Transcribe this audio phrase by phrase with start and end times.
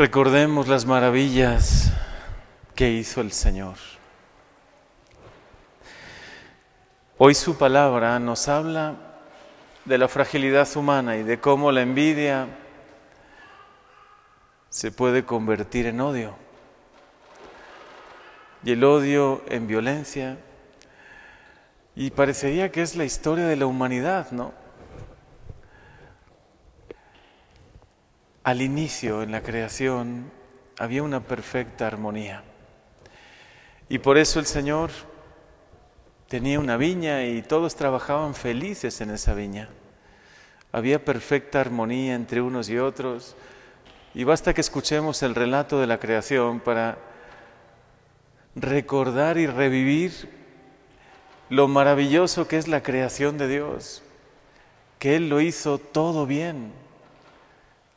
[0.00, 1.92] Recordemos las maravillas
[2.74, 3.74] que hizo el Señor.
[7.18, 8.94] Hoy su palabra nos habla
[9.84, 12.46] de la fragilidad humana y de cómo la envidia
[14.70, 16.34] se puede convertir en odio
[18.64, 20.38] y el odio en violencia.
[21.94, 24.59] Y parecería que es la historia de la humanidad, ¿no?
[28.42, 30.30] Al inicio, en la creación,
[30.78, 32.42] había una perfecta armonía.
[33.90, 34.90] Y por eso el Señor
[36.26, 39.68] tenía una viña y todos trabajaban felices en esa viña.
[40.72, 43.36] Había perfecta armonía entre unos y otros.
[44.14, 46.96] Y basta que escuchemos el relato de la creación para
[48.54, 50.30] recordar y revivir
[51.50, 54.02] lo maravilloso que es la creación de Dios,
[54.98, 56.72] que Él lo hizo todo bien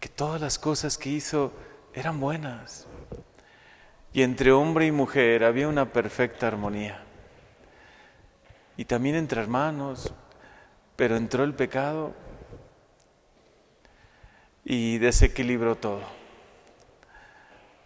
[0.00, 1.52] que todas las cosas que hizo
[1.94, 2.86] eran buenas.
[4.12, 7.04] Y entre hombre y mujer había una perfecta armonía.
[8.76, 10.12] Y también entre hermanos,
[10.96, 12.14] pero entró el pecado
[14.64, 16.02] y desequilibró todo.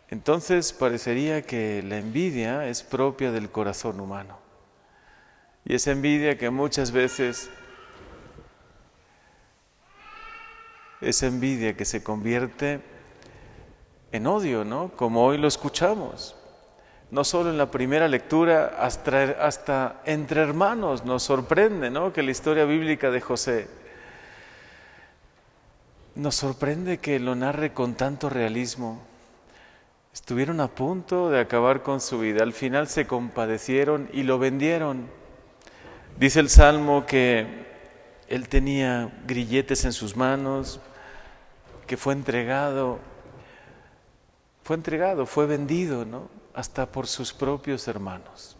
[0.09, 4.39] Entonces parecería que la envidia es propia del corazón humano.
[5.65, 7.51] Y esa envidia que muchas veces
[11.01, 12.81] esa envidia que se convierte
[14.13, 14.91] en odio, ¿no?
[14.97, 16.37] Como hoy lo escuchamos.
[17.11, 22.13] No solo en la primera lectura, hasta, hasta entre hermanos nos sorprende, ¿no?
[22.13, 23.69] Que la historia bíblica de José
[26.15, 29.03] nos sorprende que lo narre con tanto realismo.
[30.13, 35.09] Estuvieron a punto de acabar con su vida, al final se compadecieron y lo vendieron.
[36.19, 37.74] Dice el Salmo que
[38.29, 40.81] él tenía grilletes en sus manos,
[41.87, 42.99] que fue entregado,
[44.63, 46.29] fue entregado, fue vendido, ¿no?
[46.55, 48.57] Hasta por sus propios hermanos.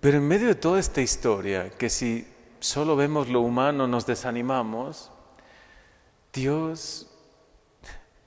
[0.00, 2.26] Pero en medio de toda esta historia, que si
[2.60, 5.10] solo vemos lo humano nos desanimamos,
[6.32, 7.10] Dios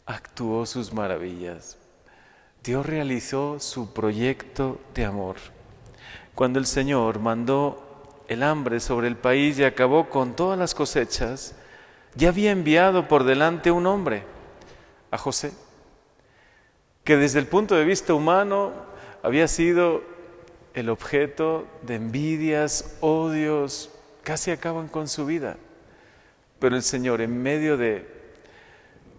[0.05, 1.77] actuó sus maravillas.
[2.63, 5.37] Dios realizó su proyecto de amor.
[6.35, 7.82] Cuando el Señor mandó
[8.27, 11.55] el hambre sobre el país y acabó con todas las cosechas,
[12.15, 14.23] ya había enviado por delante un hombre,
[15.11, 15.51] a José,
[17.03, 18.71] que desde el punto de vista humano
[19.21, 20.01] había sido
[20.73, 23.91] el objeto de envidias, odios,
[24.23, 25.57] casi acaban con su vida.
[26.59, 28.07] Pero el Señor, en medio de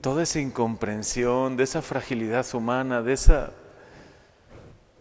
[0.00, 3.52] toda esa incomprensión, de esa fragilidad humana, de, esa,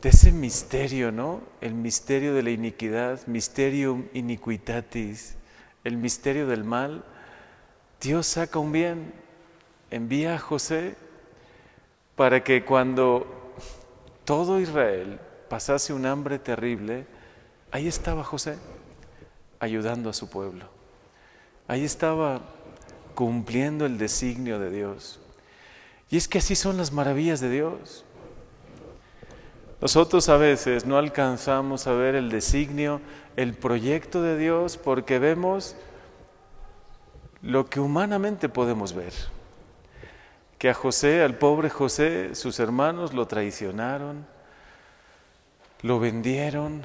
[0.03, 1.41] de ese misterio, ¿no?
[1.61, 5.37] El misterio de la iniquidad, mysterium iniquitatis,
[5.85, 7.05] el misterio del mal,
[8.01, 9.13] Dios saca un bien,
[9.91, 10.97] envía a José
[12.17, 13.55] para que cuando
[14.25, 17.07] todo Israel pasase un hambre terrible,
[17.71, 18.57] ahí estaba José
[19.61, 20.65] ayudando a su pueblo.
[21.65, 22.41] Ahí estaba
[23.15, 25.21] cumpliendo el designio de Dios.
[26.09, 28.03] Y es que así son las maravillas de Dios.
[29.81, 33.01] Nosotros a veces no alcanzamos a ver el designio,
[33.35, 35.75] el proyecto de Dios porque vemos
[37.41, 39.13] lo que humanamente podemos ver.
[40.57, 44.25] Que a José, al pobre José, sus hermanos lo traicionaron,
[45.81, 46.83] lo vendieron.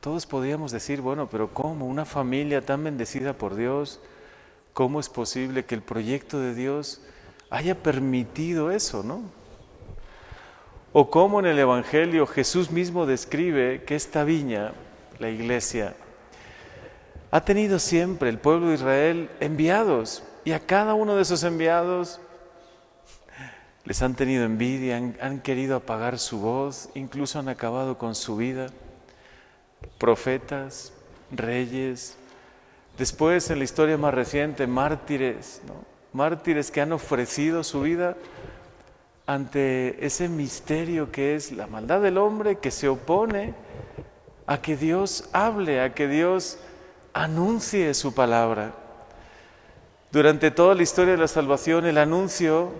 [0.00, 1.86] Todos podríamos decir, bueno, pero ¿cómo?
[1.86, 4.00] Una familia tan bendecida por Dios,
[4.72, 7.02] ¿cómo es posible que el proyecto de Dios
[7.50, 9.22] haya permitido eso, no?
[10.92, 14.72] O cómo en el Evangelio Jesús mismo describe que esta viña,
[15.18, 15.94] la iglesia,
[17.30, 22.20] ha tenido siempre el pueblo de Israel enviados y a cada uno de esos enviados
[23.84, 28.66] les han tenido envidia, han, querido apagar su voz, incluso han acabado con su vida.
[29.98, 30.92] Profetas,
[31.30, 32.16] reyes,
[32.98, 35.62] después en la historia más reciente, mártires,
[36.12, 38.16] mártires que han ofrecido su vida
[39.26, 43.54] ante ese misterio que es la maldad del hombre que se opone
[44.46, 46.58] a que Dios hable, a que Dios
[47.12, 48.72] anuncie su palabra.
[50.12, 52.70] Durante toda la historia de la salvación el anuncio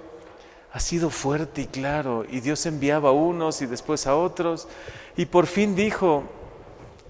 [0.73, 4.69] ha sido fuerte y claro y Dios enviaba a unos y después a otros
[5.17, 6.23] y por fin dijo,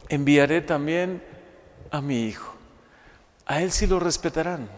[0.09, 1.23] enviaré también
[1.91, 2.55] a mi hijo.
[3.45, 4.69] A él sí lo respetarán,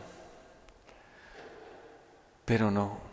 [2.45, 3.08] pero no,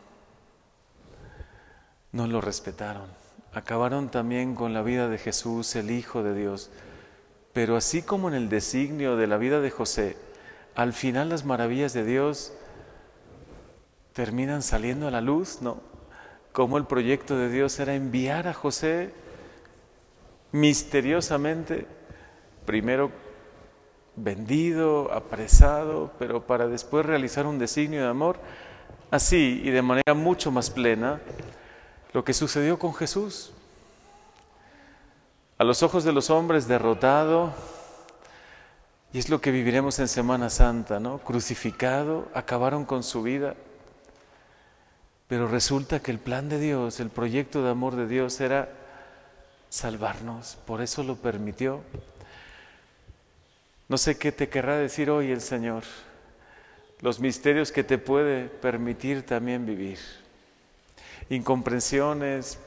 [2.15, 3.07] no lo respetaron.
[3.53, 6.71] Acabaron también con la vida de Jesús, el Hijo de Dios.
[7.51, 10.15] Pero así como en el designio de la vida de José,
[10.75, 12.53] al final las maravillas de Dios
[14.13, 15.81] terminan saliendo a la luz, ¿no?
[16.53, 19.11] Cómo el proyecto de Dios era enviar a José
[20.53, 21.85] misteriosamente,
[22.65, 23.11] primero
[24.15, 28.39] vendido, apresado, pero para después realizar un designio de amor,
[29.11, 31.19] así y de manera mucho más plena,
[32.15, 33.51] lo que sucedió con Jesús.
[35.57, 37.53] A los ojos de los hombres derrotado,
[39.11, 41.17] y es lo que viviremos en Semana Santa, ¿no?
[41.17, 43.55] Crucificado, acabaron con su vida.
[45.27, 48.69] Pero resulta que el plan de Dios, el proyecto de amor de Dios era
[49.67, 51.81] salvarnos, por eso lo permitió.
[53.89, 55.83] No sé qué te querrá decir hoy el Señor,
[57.01, 59.99] los misterios que te puede permitir también vivir,
[61.29, 62.59] incomprensiones,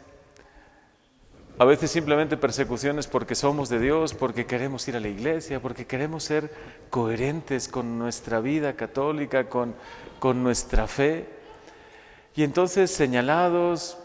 [1.60, 5.86] a veces simplemente persecuciones porque somos de Dios, porque queremos ir a la iglesia, porque
[5.86, 6.52] queremos ser
[6.88, 9.74] coherentes con nuestra vida católica, con,
[10.20, 11.26] con nuestra fe.
[12.36, 13.98] Y entonces señalados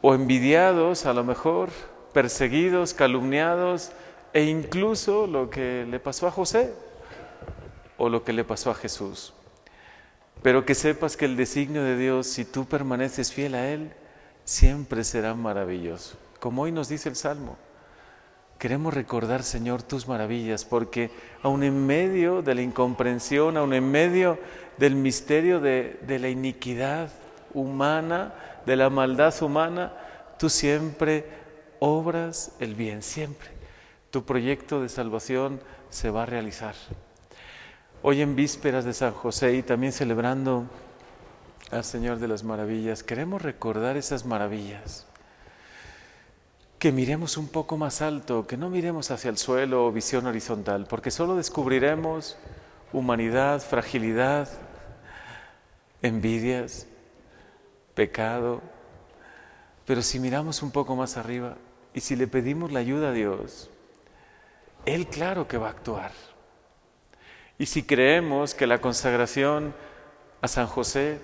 [0.00, 1.68] o envidiados a lo mejor,
[2.14, 3.92] perseguidos, calumniados,
[4.32, 6.72] e incluso lo que le pasó a José
[7.98, 9.34] o lo que le pasó a Jesús.
[10.44, 13.90] Pero que sepas que el designio de Dios, si tú permaneces fiel a Él,
[14.44, 16.18] siempre será maravilloso.
[16.38, 17.56] Como hoy nos dice el Salmo,
[18.58, 21.10] queremos recordar, Señor, tus maravillas, porque
[21.42, 24.38] aun en medio de la incomprensión, aun en medio
[24.76, 27.08] del misterio de, de la iniquidad
[27.54, 28.34] humana,
[28.66, 29.94] de la maldad humana,
[30.38, 31.24] tú siempre
[31.78, 33.48] obras el bien siempre.
[34.10, 36.74] Tu proyecto de salvación se va a realizar.
[38.06, 40.66] Hoy en vísperas de San José y también celebrando
[41.70, 45.06] al Señor de las Maravillas, queremos recordar esas maravillas.
[46.78, 50.86] Que miremos un poco más alto, que no miremos hacia el suelo o visión horizontal,
[50.86, 52.36] porque solo descubriremos
[52.92, 54.50] humanidad, fragilidad,
[56.02, 56.86] envidias,
[57.94, 58.60] pecado.
[59.86, 61.56] Pero si miramos un poco más arriba,
[61.94, 63.70] y si le pedimos la ayuda a Dios,
[64.84, 66.33] Él claro que va a actuar.
[67.58, 69.74] Y si creemos que la consagración
[70.40, 71.20] a San José,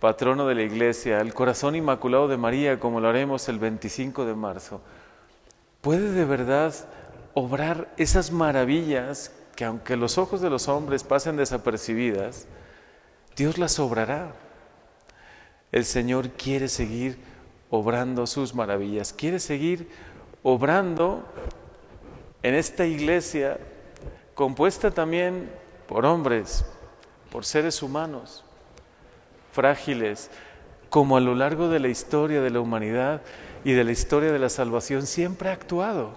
[0.00, 4.34] patrono de la iglesia, el corazón inmaculado de María, como lo haremos el 25 de
[4.34, 4.80] marzo,
[5.82, 6.74] puede de verdad
[7.34, 12.46] obrar esas maravillas que aunque los ojos de los hombres pasen desapercibidas,
[13.36, 14.32] Dios las obrará.
[15.72, 17.18] El Señor quiere seguir
[17.70, 19.88] obrando sus maravillas, quiere seguir
[20.42, 21.24] obrando
[22.42, 23.58] en esta iglesia
[24.34, 25.50] compuesta también
[25.88, 26.64] por hombres,
[27.30, 28.44] por seres humanos,
[29.52, 30.30] frágiles,
[30.90, 33.22] como a lo largo de la historia de la humanidad
[33.64, 36.12] y de la historia de la salvación siempre ha actuado.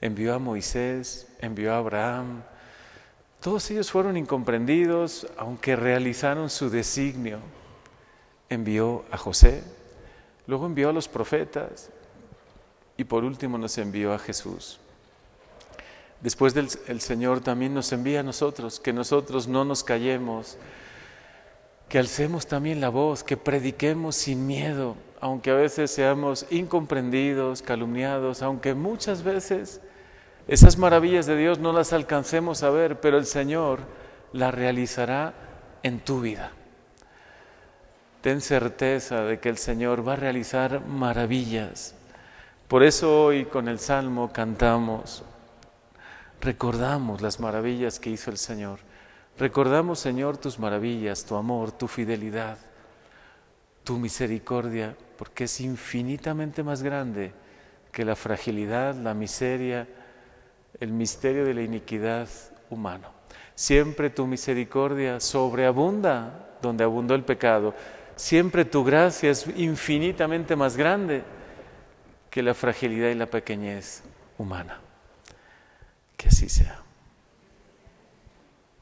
[0.00, 2.42] Envió a Moisés, envió a Abraham,
[3.40, 7.38] todos ellos fueron incomprendidos, aunque realizaron su designio.
[8.48, 9.62] Envió a José,
[10.46, 11.90] luego envió a los profetas,
[12.96, 14.80] y por último nos envió a Jesús.
[16.20, 20.58] Después del el Señor también nos envía a nosotros, que nosotros no nos callemos,
[21.88, 28.42] que alcemos también la voz, que prediquemos sin miedo, aunque a veces seamos incomprendidos, calumniados,
[28.42, 29.80] aunque muchas veces
[30.48, 33.80] esas maravillas de Dios no las alcancemos a ver, pero el Señor
[34.32, 35.34] las realizará
[35.82, 36.52] en tu vida.
[38.22, 41.94] Ten certeza de que el Señor va a realizar maravillas
[42.68, 45.22] por eso hoy con el Salmo cantamos,
[46.40, 48.80] recordamos las maravillas que hizo el Señor.
[49.38, 52.58] Recordamos, Señor, tus maravillas, tu amor, tu fidelidad,
[53.84, 57.32] tu misericordia, porque es infinitamente más grande
[57.92, 59.86] que la fragilidad, la miseria,
[60.80, 62.28] el misterio de la iniquidad
[62.70, 63.08] humana.
[63.54, 67.74] Siempre tu misericordia sobreabunda donde abundó el pecado.
[68.16, 71.22] Siempre tu gracia es infinitamente más grande
[72.30, 74.02] que la fragilidad y la pequeñez
[74.36, 74.80] humana.
[76.18, 76.87] Que así sea.